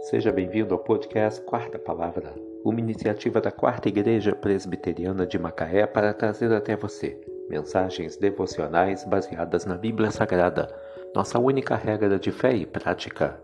[0.00, 2.34] Seja bem-vindo ao podcast Quarta Palavra,
[2.64, 7.20] uma iniciativa da Quarta Igreja Presbiteriana de Macaé para trazer até você
[7.50, 10.74] mensagens devocionais baseadas na Bíblia Sagrada,
[11.14, 13.38] nossa única regra de fé e prática.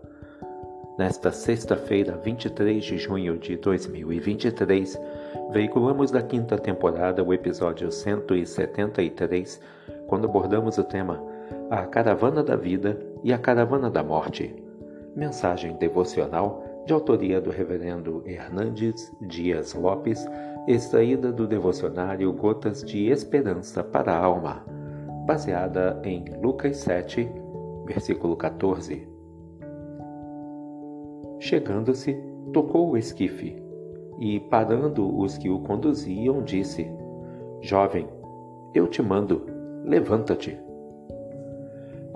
[0.97, 4.99] Nesta sexta-feira, 23 de junho de 2023,
[5.51, 9.61] veiculamos da quinta temporada o episódio 173,
[10.07, 11.23] quando abordamos o tema
[11.69, 14.66] A Caravana da Vida e a Caravana da Morte.
[15.17, 20.23] Mensagem devocional de autoria do Reverendo Hernandes Dias Lopes,
[20.67, 24.63] extraída do devocionário Gotas de Esperança para a Alma,
[25.25, 27.27] baseada em Lucas 7,
[27.87, 29.07] versículo 14.
[31.39, 32.15] Chegando-se,
[32.53, 33.59] tocou o esquife
[34.19, 36.87] e, parando os que o conduziam, disse:
[37.59, 38.07] Jovem,
[38.71, 39.47] eu te mando,
[39.83, 40.66] levanta-te.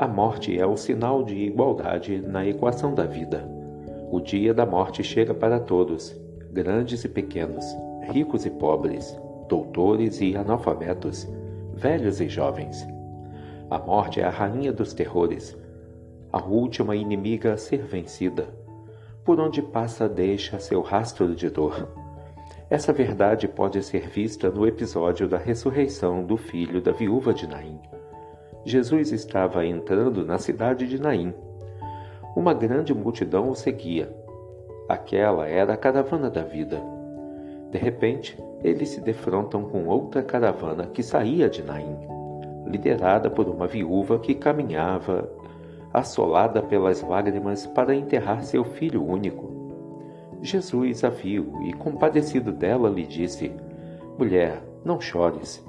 [0.01, 3.47] A morte é o sinal de igualdade na equação da vida.
[4.11, 6.19] O dia da morte chega para todos,
[6.51, 7.63] grandes e pequenos,
[8.11, 9.15] ricos e pobres,
[9.47, 11.29] doutores e analfabetos,
[11.75, 12.83] velhos e jovens.
[13.69, 15.55] A morte é a rainha dos terrores,
[16.33, 18.47] a última inimiga a ser vencida.
[19.23, 21.87] Por onde passa, deixa seu rastro de dor.
[22.71, 27.79] Essa verdade pode ser vista no episódio da ressurreição do filho da viúva de Naim.
[28.63, 31.33] Jesus estava entrando na cidade de Naim.
[32.35, 34.15] Uma grande multidão o seguia.
[34.87, 36.79] Aquela era a caravana da vida.
[37.71, 41.97] De repente, eles se defrontam com outra caravana que saía de Naim,
[42.67, 45.27] liderada por uma viúva que caminhava,
[45.91, 49.49] assolada pelas lágrimas, para enterrar seu filho único.
[50.41, 53.51] Jesus a viu e, compadecido dela, lhe disse:
[54.17, 55.65] Mulher, não chores.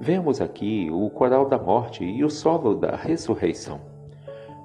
[0.00, 3.80] Vemos aqui o coral da morte e o solo da ressurreição.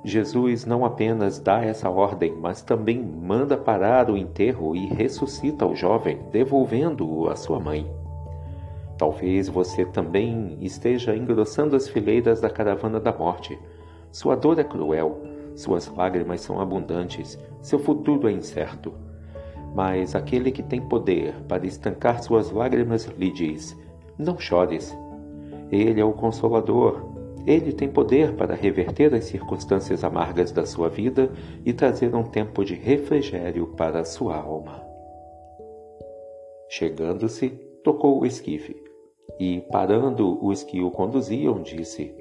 [0.05, 5.75] Jesus não apenas dá essa ordem, mas também manda parar o enterro e ressuscita o
[5.75, 7.89] jovem, devolvendo-o à sua mãe.
[8.95, 13.57] Talvez você também esteja engrossando as fileiras da caravana da morte.
[14.11, 15.19] Sua dor é cruel,
[15.55, 18.93] suas lágrimas são abundantes, seu futuro é incerto.
[19.73, 23.75] Mas aquele que tem poder para estancar suas lágrimas lhe diz:
[24.15, 24.95] Não chores,
[25.71, 27.13] ele é o Consolador.
[27.45, 31.29] Ele tem poder para reverter as circunstâncias amargas da sua vida
[31.65, 34.81] e trazer um tempo de refrigério para a sua alma.
[36.69, 37.49] Chegando-se,
[37.83, 38.81] tocou o esquife
[39.39, 42.15] e, parando os que o conduziam, disse: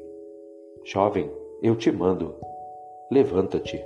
[0.84, 1.30] Jovem,
[1.62, 2.34] eu te mando,
[3.10, 3.82] levanta-te.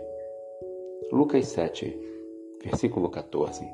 [1.12, 1.98] Lucas 7,
[2.64, 3.64] versículo 14.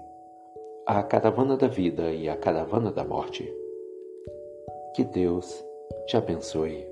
[0.87, 3.51] A caravana da vida e a caravana da morte.
[4.95, 5.65] Que Deus
[6.07, 6.92] te abençoe.